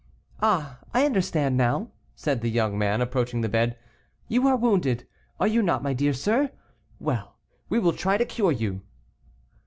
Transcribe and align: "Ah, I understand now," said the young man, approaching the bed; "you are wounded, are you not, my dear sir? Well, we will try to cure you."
"Ah, 0.41 0.79
I 0.95 1.05
understand 1.05 1.57
now," 1.57 1.91
said 2.15 2.41
the 2.41 2.49
young 2.49 2.75
man, 2.75 3.01
approaching 3.01 3.41
the 3.41 3.47
bed; 3.47 3.77
"you 4.27 4.47
are 4.47 4.55
wounded, 4.57 5.05
are 5.39 5.45
you 5.45 5.61
not, 5.61 5.83
my 5.83 5.93
dear 5.93 6.11
sir? 6.11 6.49
Well, 6.99 7.35
we 7.69 7.77
will 7.77 7.93
try 7.93 8.17
to 8.17 8.25
cure 8.25 8.51
you." 8.51 8.81